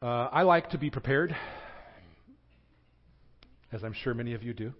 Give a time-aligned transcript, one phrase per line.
[0.00, 1.34] Uh, I like to be prepared,
[3.72, 4.72] as I'm sure many of you do.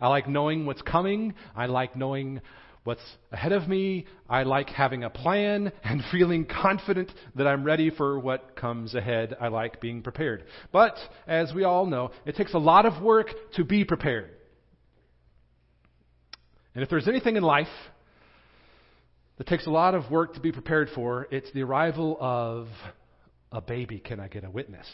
[0.00, 1.34] I like knowing what's coming.
[1.56, 2.40] I like knowing
[2.84, 4.06] what's ahead of me.
[4.28, 9.34] I like having a plan and feeling confident that I'm ready for what comes ahead.
[9.40, 10.44] I like being prepared.
[10.70, 10.94] But,
[11.26, 14.30] as we all know, it takes a lot of work to be prepared.
[16.76, 17.66] And if there's anything in life
[19.38, 22.68] that takes a lot of work to be prepared for, it's the arrival of
[23.52, 23.98] a baby.
[23.98, 24.86] Can I get a witness?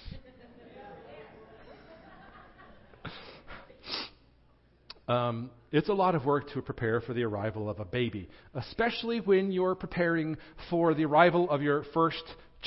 [5.08, 9.20] Um, it's a lot of work to prepare for the arrival of a baby, especially
[9.20, 10.36] when you're preparing
[10.70, 12.22] for the arrival of your first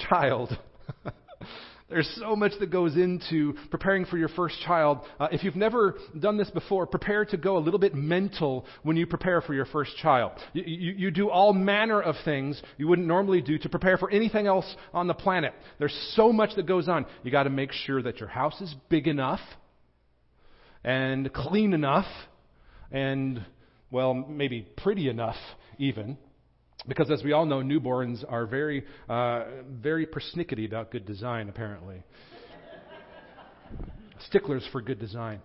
[0.10, 0.58] child.
[1.88, 5.02] There's so much that goes into preparing for your first child.
[5.20, 8.98] Uh, if you've never done this before, prepare to go a little bit mental when
[8.98, 10.32] you prepare for your first child.
[10.54, 14.10] You, you, you do all manner of things you wouldn't normally do to prepare for
[14.10, 15.54] anything else on the planet.
[15.78, 17.06] There's so much that goes on.
[17.22, 19.42] You got to make sure that your house is big enough
[20.84, 22.08] and clean enough
[22.92, 23.46] and,
[23.92, 25.38] well, maybe pretty enough
[25.78, 26.18] even.
[26.88, 32.04] Because as we all know, newborns are very, uh, very persnickety about good design, apparently.
[34.28, 35.42] Sticklers for good design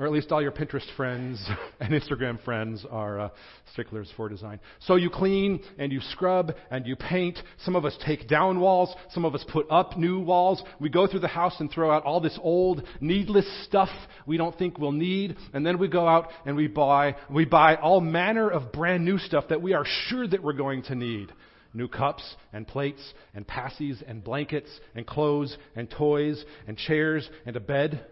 [0.00, 1.46] or at least all your Pinterest friends
[1.80, 3.28] and Instagram friends are uh,
[3.74, 4.58] sticklers for design.
[4.80, 7.38] So you clean and you scrub and you paint.
[7.64, 8.94] Some of us take down walls.
[9.10, 10.62] Some of us put up new walls.
[10.80, 13.90] We go through the house and throw out all this old, needless stuff
[14.26, 15.36] we don't think we'll need.
[15.52, 19.18] And then we go out and we buy, we buy all manner of brand new
[19.18, 21.30] stuff that we are sure that we're going to need
[21.74, 27.54] new cups and plates and passies and blankets and clothes and toys and chairs and
[27.54, 28.04] a bed.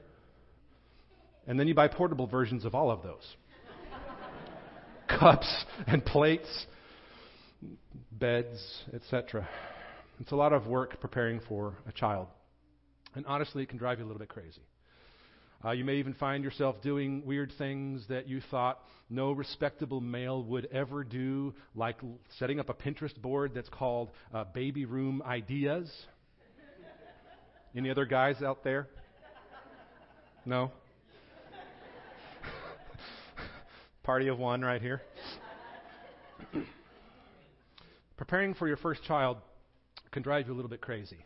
[1.48, 3.36] And then you buy portable versions of all of those
[5.08, 6.66] cups and plates,
[8.12, 9.48] beds, etc.
[10.20, 12.28] It's a lot of work preparing for a child.
[13.14, 14.60] And honestly, it can drive you a little bit crazy.
[15.64, 18.78] Uh, you may even find yourself doing weird things that you thought
[19.10, 21.97] no respectable male would ever do, like
[22.38, 25.91] setting up a Pinterest board that's called uh, Baby Room Ideas.
[27.75, 28.86] Any other guys out there?
[30.44, 30.70] No?
[34.08, 35.02] Party of one right here.
[38.16, 39.36] Preparing for your first child
[40.12, 41.19] can drive you a little bit crazy.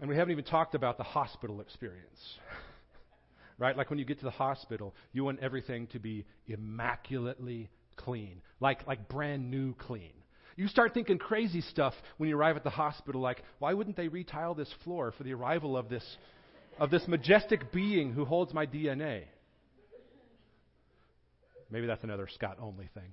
[0.00, 2.18] And we haven't even talked about the hospital experience.
[3.60, 3.76] right?
[3.76, 8.84] Like when you get to the hospital, you want everything to be immaculately clean, like,
[8.88, 10.14] like brand new clean.
[10.56, 14.08] You start thinking crazy stuff when you arrive at the hospital, like, why wouldn't they
[14.08, 16.16] retile this floor for the arrival of this,
[16.80, 19.26] of this majestic being who holds my DNA?
[21.70, 23.12] Maybe that's another Scott only thing.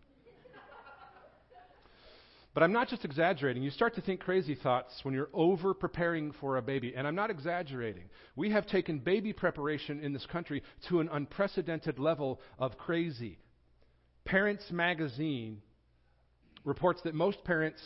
[2.54, 3.64] But I'm not just exaggerating.
[3.64, 6.94] You start to think crazy thoughts when you're over preparing for a baby.
[6.96, 8.04] And I'm not exaggerating.
[8.36, 13.40] We have taken baby preparation in this country to an unprecedented level of crazy.
[14.26, 15.64] Parents Magazine
[16.64, 17.82] reports that most parents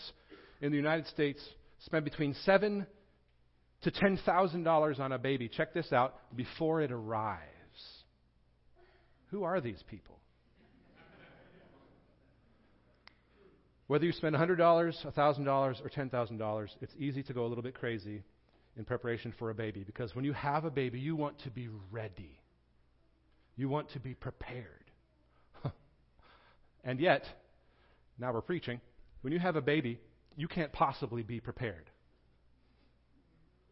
[0.60, 1.42] in the United States
[1.86, 2.86] spend between seven
[3.84, 5.48] to ten thousand dollars on a baby.
[5.48, 7.42] Check this out before it arrives.
[9.32, 10.20] Who are these people?
[13.88, 18.22] Whether you spend $100, $1,000, or $10,000, it's easy to go a little bit crazy
[18.76, 21.70] in preparation for a baby because when you have a baby, you want to be
[21.90, 22.40] ready.
[23.56, 24.92] You want to be prepared.
[26.84, 27.24] and yet,
[28.20, 28.82] now we're preaching,
[29.22, 30.00] when you have a baby,
[30.36, 31.90] you can't possibly be prepared.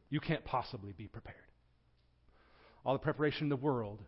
[0.10, 1.38] You can't possibly be prepared.
[2.86, 4.02] All the preparation in the world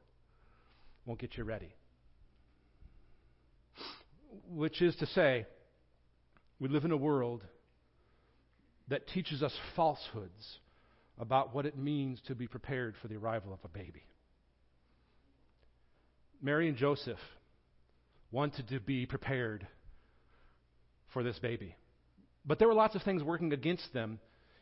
[1.05, 1.75] won't get you ready.
[4.49, 5.45] Which is to say,
[6.59, 7.43] we live in a world
[8.87, 10.59] that teaches us falsehoods
[11.19, 14.03] about what it means to be prepared for the arrival of a baby.
[16.41, 17.19] Mary and Joseph
[18.31, 19.67] wanted to be prepared
[21.13, 21.75] for this baby.
[22.45, 24.19] But there were lots of things working against them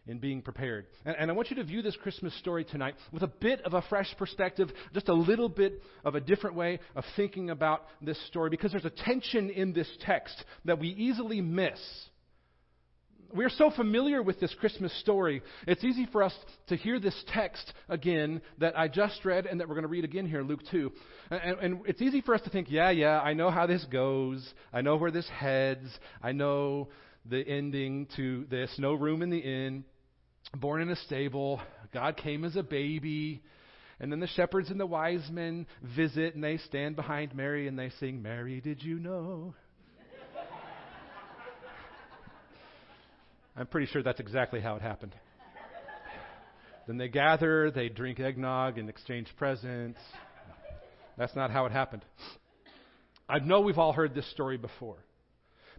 [0.08, 0.88] in being prepared.
[1.06, 3.74] And, and, I want you to view this Christmas story tonight with a bit of
[3.74, 8.20] a fresh perspective, just a little bit of a different way of thinking about this
[8.28, 11.80] story, because there's a tension in this text that we easily miss.
[13.34, 16.34] We're so familiar with this Christmas story, it's easy for us
[16.68, 20.06] to hear this text again that I just read and that we're going to read
[20.06, 20.92] again here, Luke 2.
[21.32, 24.48] And, and it's easy for us to think, yeah, yeah, I know how this goes.
[24.72, 25.88] I know where this heads.
[26.22, 26.90] I know
[27.26, 28.72] the ending to this.
[28.78, 29.84] No room in the inn
[30.54, 31.62] born in a stable.
[31.94, 33.42] God came as a baby.
[34.00, 37.80] And then the shepherds and the wise men visit and they stand behind Mary and
[37.80, 39.54] they sing, Mary, did you know?
[43.58, 45.16] I'm pretty sure that's exactly how it happened.
[46.88, 50.00] Then they gather, they drink eggnog and exchange presents.
[51.18, 52.04] That's not how it happened.
[53.28, 54.98] I know we've all heard this story before.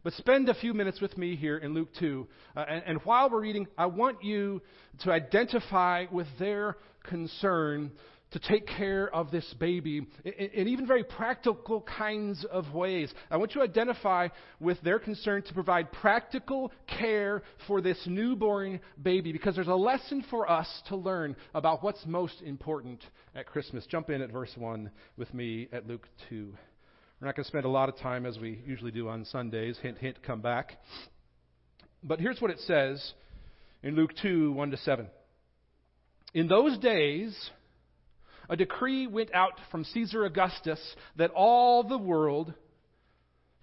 [0.07, 2.29] But spend a few minutes with me here in Luke 2.
[2.57, 4.63] Uh, and, and while we're reading, I want you
[5.01, 7.91] to identify with their concern
[8.31, 13.13] to take care of this baby in, in, even very practical kinds of ways.
[13.33, 14.29] I want you to identify
[14.61, 20.25] with their concern to provide practical care for this newborn baby because there's a lesson
[20.31, 23.03] for us to learn about what's most important
[23.35, 23.85] at Christmas.
[23.87, 26.53] Jump in at verse 1 with me at Luke 2.
[27.21, 29.79] We're not going to spend a lot of time as we usually do on Sundays.
[29.81, 30.73] Hint, hint, come back.
[32.03, 33.13] But here's what it says
[33.83, 35.07] in Luke 2 1 to 7.
[36.35, 37.35] In those days,
[38.51, 40.79] a decree went out from Caesar Augustus
[41.17, 42.53] that all the world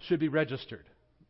[0.00, 0.84] should be registered.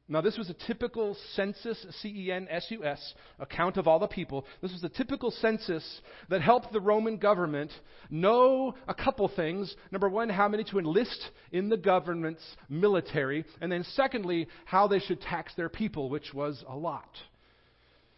[0.06, 3.98] Now, this was a typical census, C E N S U S, account of all
[3.98, 4.44] the people.
[4.60, 7.72] This was a typical census that helped the Roman government
[8.10, 9.74] know a couple things.
[9.90, 13.46] Number one, how many to enlist in the government's military.
[13.62, 17.08] And then, secondly, how they should tax their people, which was a lot.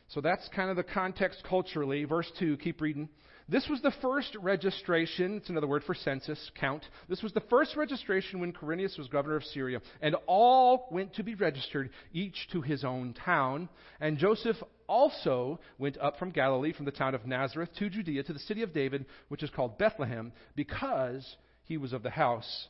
[0.08, 2.02] So that's kind of the context culturally.
[2.04, 3.08] Verse 2, keep reading.
[3.48, 6.82] This was the first registration, it's another word for census, count.
[7.08, 11.22] This was the first registration when Quirinius was governor of Syria, and all went to
[11.22, 13.68] be registered, each to his own town.
[14.00, 14.56] And Joseph
[14.88, 18.62] also went up from Galilee, from the town of Nazareth to Judea, to the city
[18.62, 22.66] of David, which is called Bethlehem, because he was of the house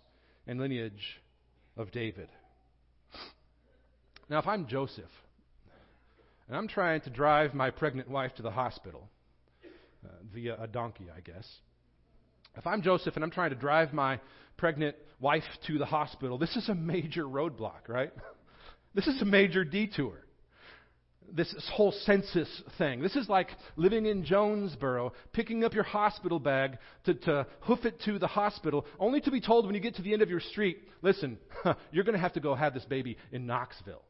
[0.47, 1.23] and lineage
[1.79, 2.29] of David.
[4.29, 5.05] Now, if I'm Joseph,
[6.49, 9.09] and I'm trying to drive my pregnant wife to the hospital,
[10.05, 11.47] uh, via a donkey, I guess.
[12.57, 14.19] If I'm Joseph and I'm trying to drive my
[14.57, 18.13] pregnant wife to the hospital, this is a major roadblock, right?
[18.95, 20.15] This is a major detour.
[21.31, 22.49] This whole census
[22.79, 23.03] thing.
[23.03, 28.01] This is like living in Jonesborough, picking up your hospital bag to, to hoof it
[28.07, 30.41] to the hospital, only to be told when you get to the end of your
[30.41, 31.37] street, listen,
[31.93, 34.01] you're going to have to go have this baby in Knoxville.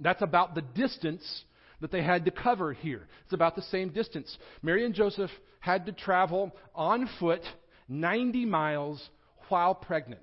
[0.00, 1.44] That's about the distance
[1.80, 3.08] that they had to cover here.
[3.24, 4.36] It's about the same distance.
[4.62, 5.30] Mary and Joseph
[5.60, 7.42] had to travel on foot
[7.88, 9.10] 90 miles
[9.48, 10.22] while pregnant.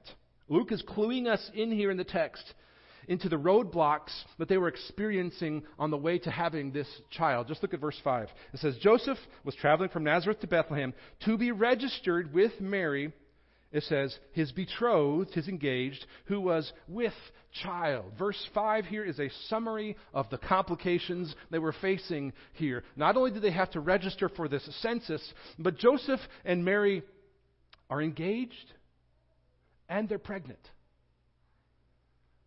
[0.50, 2.54] Luke is cluing us in here in the text
[3.07, 7.48] into the roadblocks that they were experiencing on the way to having this child.
[7.48, 8.30] Just look at verse 5.
[8.53, 10.94] It says Joseph was traveling from Nazareth to Bethlehem
[11.25, 13.13] to be registered with Mary
[13.72, 17.14] it says, his betrothed, his engaged, who was with
[17.64, 18.14] child.
[18.18, 22.84] Verse 5 here is a summary of the complications they were facing here.
[22.96, 25.22] Not only did they have to register for this census,
[25.60, 27.04] but Joseph and Mary
[27.90, 28.74] are engaged
[29.90, 30.60] and they're pregnant,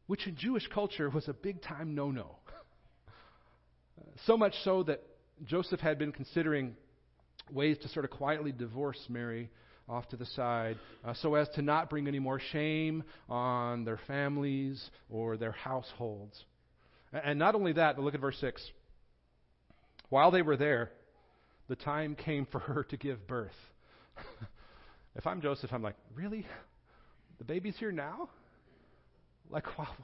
[0.06, 2.36] which in Jewish culture was a big time no no.
[4.26, 5.02] So much so that
[5.44, 6.76] Joseph had been considering
[7.50, 9.50] ways to sort of quietly divorce Mary
[9.90, 13.98] off to the side uh, so as to not bring any more shame on their
[14.06, 16.44] families or their households.
[17.12, 18.64] And not only that, but look at verse 6.
[20.08, 20.90] While they were there,
[21.68, 23.50] the time came for her to give birth.
[25.16, 26.46] if I'm Joseph, I'm like, really?
[27.38, 28.28] The baby's here now?
[29.50, 29.96] Like while,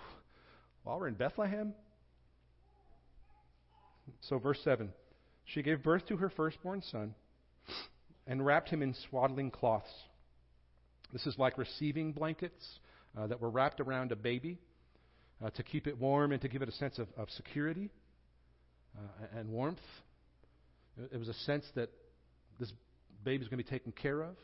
[0.83, 1.75] while we're in Bethlehem?
[4.21, 4.93] So, verse 7
[5.44, 7.15] She gave birth to her firstborn son
[8.26, 9.90] and wrapped him in swaddling cloths.
[11.12, 12.64] This is like receiving blankets
[13.16, 14.59] uh, that were wrapped around a baby
[15.45, 17.90] uh, to keep it warm and to give it a sense of, of security
[18.97, 19.80] uh, and warmth.
[21.12, 21.90] It was a sense that
[22.59, 22.73] this
[23.25, 24.35] baby is going to be taken care of.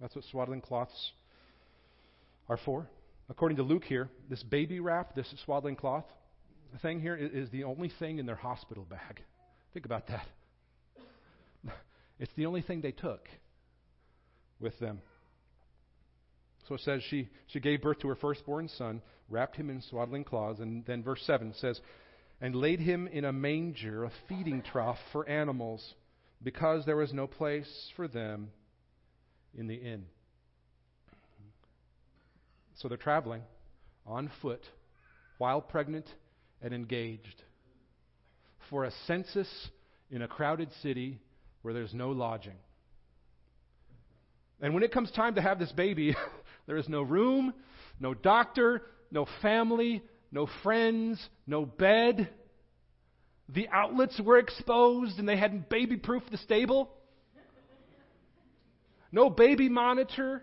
[0.00, 1.12] That's what swaddling cloths
[2.48, 2.88] are for.
[3.28, 6.04] According to Luke here, this baby wrap, this swaddling cloth
[6.82, 9.22] thing here is the only thing in their hospital bag.
[9.72, 10.26] Think about that.
[12.18, 13.28] It's the only thing they took
[14.60, 15.00] with them.
[16.68, 20.24] So it says she, she gave birth to her firstborn son, wrapped him in swaddling
[20.24, 21.80] cloths, and then verse 7 says,
[22.40, 25.94] and laid him in a manger, a feeding trough for animals,
[26.42, 28.50] because there was no place for them
[29.56, 30.04] in the inn.
[32.76, 33.42] So they're traveling
[34.06, 34.62] on foot
[35.38, 36.06] while pregnant
[36.62, 37.42] and engaged
[38.70, 39.48] for a census
[40.10, 41.20] in a crowded city
[41.68, 42.56] where there's no lodging.
[44.58, 46.16] And when it comes time to have this baby,
[46.66, 47.52] there is no room,
[48.00, 52.30] no doctor, no family, no friends, no bed.
[53.50, 56.90] The outlets were exposed and they hadn't baby proofed the stable.
[59.12, 60.42] No baby monitor.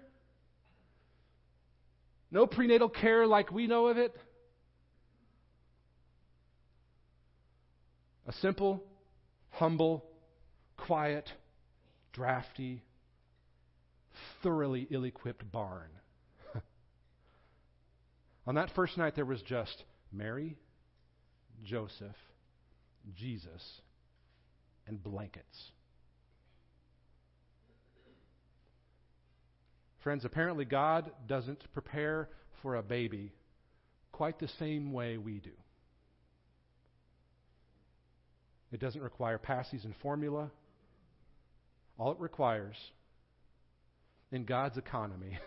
[2.29, 4.15] No prenatal care like we know of it.
[8.27, 8.84] A simple,
[9.50, 10.05] humble
[10.77, 11.32] quiet
[12.13, 12.84] drafty,
[14.41, 15.89] thoroughly ill equipped barn.
[18.48, 20.58] On that first night, there was just Mary,
[21.63, 22.15] Joseph,
[23.15, 23.82] Jesus,
[24.88, 25.72] and blankets.
[30.03, 32.29] Friends, apparently God doesn't prepare
[32.62, 33.34] for a baby
[34.12, 35.50] quite the same way we do.
[38.72, 40.51] It doesn't require passes and formula.
[41.98, 42.75] All it requires
[44.32, 45.38] in God's economy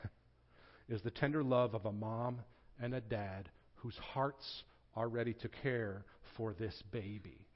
[0.89, 2.41] is the tender love of a mom
[2.81, 4.63] and a dad whose hearts
[4.95, 6.05] are ready to care
[6.37, 7.47] for this baby.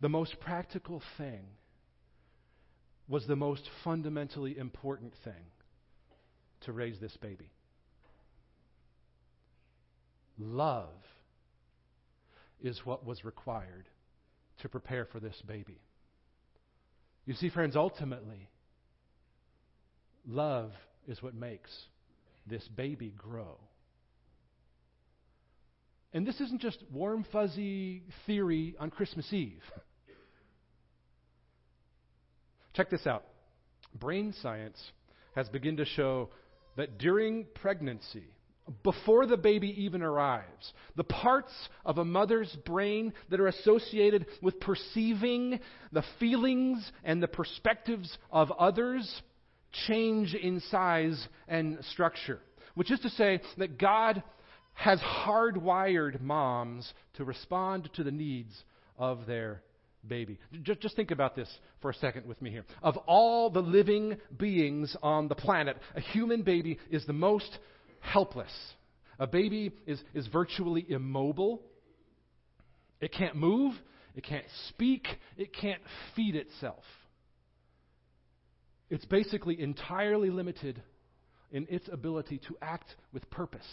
[0.00, 1.44] The most practical thing
[3.08, 5.44] was the most fundamentally important thing
[6.62, 7.50] to raise this baby.
[10.38, 10.90] Love
[12.60, 13.88] is what was required
[14.62, 15.80] to prepare for this baby.
[17.24, 18.48] You see, friends, ultimately,
[20.26, 20.72] love
[21.08, 21.70] is what makes
[22.46, 23.58] this baby grow.
[26.12, 29.62] And this isn't just warm, fuzzy theory on Christmas Eve.
[32.74, 33.24] Check this out.
[33.94, 34.80] Brain science
[35.34, 36.30] has begun to show
[36.76, 38.24] that during pregnancy,
[38.82, 41.52] before the baby even arrives, the parts
[41.84, 45.60] of a mother's brain that are associated with perceiving
[45.92, 49.22] the feelings and the perspectives of others
[49.86, 52.40] change in size and structure.
[52.74, 54.22] Which is to say that God
[54.74, 58.52] has hardwired moms to respond to the needs
[58.98, 59.62] of their
[60.06, 60.38] baby.
[60.62, 61.48] Just, just think about this
[61.80, 62.64] for a second with me here.
[62.82, 67.58] Of all the living beings on the planet, a human baby is the most
[68.00, 68.52] helpless.
[69.18, 71.62] A baby is, is virtually immobile.
[73.00, 73.74] It can't move,
[74.14, 75.82] it can't speak, it can't
[76.14, 76.84] feed itself.
[78.88, 80.82] It's basically entirely limited
[81.50, 83.66] in its ability to act with purpose.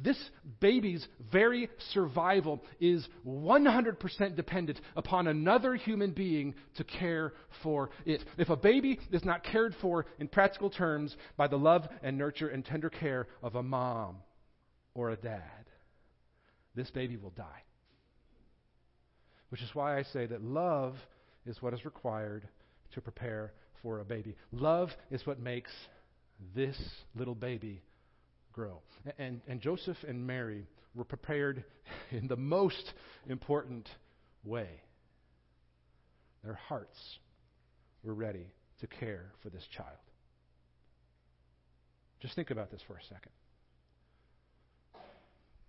[0.00, 0.18] This
[0.60, 8.22] baby's very survival is 100% dependent upon another human being to care for it.
[8.36, 12.48] If a baby is not cared for in practical terms by the love and nurture
[12.48, 14.18] and tender care of a mom
[14.94, 15.42] or a dad,
[16.76, 17.64] this baby will die.
[19.48, 20.94] Which is why I say that love
[21.44, 22.46] is what is required
[22.94, 24.36] to prepare for a baby.
[24.52, 25.72] Love is what makes
[26.54, 26.78] this
[27.16, 27.82] little baby
[28.58, 28.80] grow.
[29.18, 31.62] And, and Joseph and Mary were prepared
[32.10, 32.92] in the most
[33.28, 33.88] important
[34.42, 34.68] way.
[36.42, 36.98] Their hearts
[38.02, 38.46] were ready
[38.80, 39.98] to care for this child.
[42.20, 43.30] Just think about this for a second.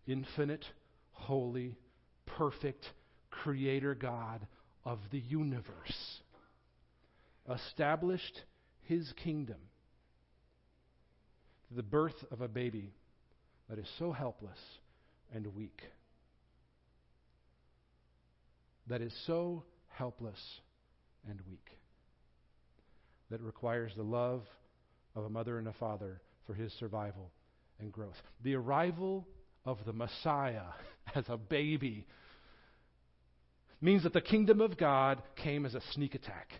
[0.08, 0.66] Infinite,
[1.12, 1.78] holy,
[2.26, 2.88] perfect
[3.30, 4.48] Creator God
[4.84, 6.22] of the universe
[7.48, 8.42] established
[8.82, 9.58] His kingdom
[11.72, 12.94] the birth of a baby
[13.70, 14.58] that is so helpless
[15.34, 15.82] and weak.
[18.88, 20.40] That is so helpless
[21.30, 21.70] and weak.
[23.30, 24.44] That requires the love
[25.16, 27.32] of a mother and a father for his survival
[27.80, 28.16] and growth.
[28.44, 29.28] The arrival
[29.66, 30.64] of the Messiah
[31.16, 32.08] as a baby
[33.82, 36.54] means that the kingdom of God came as a sneak attack.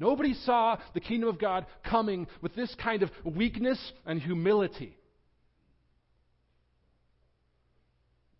[0.00, 4.96] Nobody saw the kingdom of God coming with this kind of weakness and humility.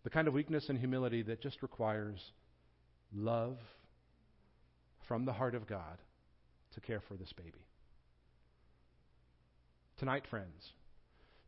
[0.03, 2.19] The kind of weakness and humility that just requires
[3.13, 3.57] love
[5.07, 5.99] from the heart of God
[6.73, 7.67] to care for this baby.
[9.99, 10.71] Tonight, friends,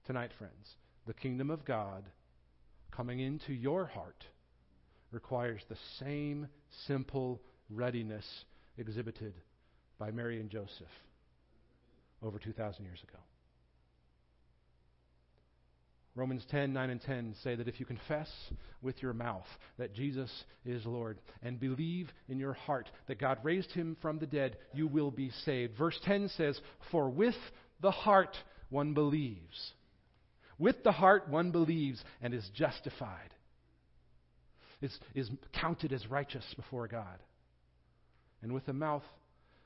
[0.06, 0.76] tonight, friends,
[1.08, 2.04] the kingdom of God
[2.92, 4.26] coming into your heart
[5.12, 6.48] requires the same
[6.86, 7.42] simple
[7.72, 8.46] readiness
[8.78, 9.34] exhibited
[9.98, 10.88] by Mary and Joseph
[12.22, 13.20] over 2,000 years ago.
[16.16, 18.30] Romans 10, 9, and 10 say that if you confess
[18.84, 19.48] with your mouth
[19.80, 20.30] that Jesus
[20.64, 24.88] is Lord and believe in your heart that God raised him from the dead, you
[24.88, 25.76] will be saved.
[25.76, 26.60] Verse 10 says,
[26.92, 27.36] For with
[27.82, 28.38] the heart
[28.70, 29.74] one believes.
[30.60, 33.34] With the heart one believes and is justified,
[34.82, 37.20] is, is counted as righteous before God.
[38.44, 39.04] And with the mouth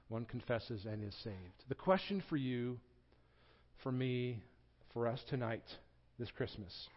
[0.10, 1.64] one confesses and is saved.
[1.70, 2.80] The question for you,
[3.84, 4.42] for me,
[4.94, 5.64] for us tonight,
[6.18, 6.88] this Christmas,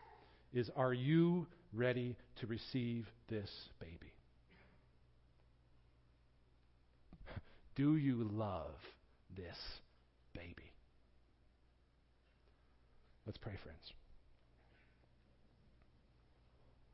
[0.52, 3.50] is are you ready to receive this
[3.80, 4.12] baby?
[7.76, 8.74] Do you love
[9.36, 9.58] this
[10.34, 10.72] baby?
[13.26, 13.92] Let's pray, friends.